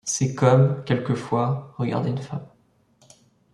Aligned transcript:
C’est 0.03 0.33
comme, 0.33 0.83
quelquefois, 0.83 1.75
regarder 1.77 2.09
une 2.09 2.17
femme. 2.17 2.47